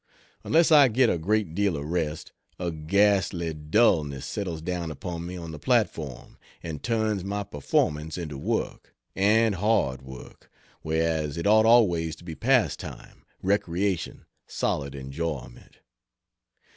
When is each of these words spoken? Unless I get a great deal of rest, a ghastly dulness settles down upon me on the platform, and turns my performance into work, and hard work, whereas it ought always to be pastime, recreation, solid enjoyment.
Unless 0.43 0.71
I 0.71 0.87
get 0.87 1.11
a 1.11 1.19
great 1.19 1.53
deal 1.53 1.77
of 1.77 1.85
rest, 1.85 2.31
a 2.57 2.71
ghastly 2.71 3.53
dulness 3.53 4.25
settles 4.25 4.59
down 4.63 4.89
upon 4.89 5.27
me 5.27 5.37
on 5.37 5.51
the 5.51 5.59
platform, 5.59 6.39
and 6.63 6.81
turns 6.81 7.23
my 7.23 7.43
performance 7.43 8.17
into 8.17 8.35
work, 8.35 8.95
and 9.15 9.53
hard 9.53 10.01
work, 10.01 10.49
whereas 10.81 11.37
it 11.37 11.45
ought 11.45 11.67
always 11.67 12.15
to 12.15 12.23
be 12.23 12.33
pastime, 12.33 13.23
recreation, 13.43 14.25
solid 14.47 14.95
enjoyment. 14.95 15.77